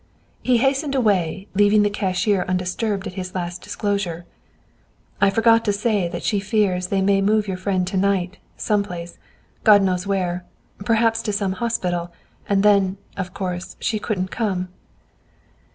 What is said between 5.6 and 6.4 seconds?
to say that she